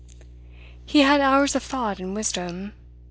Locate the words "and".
1.99-2.15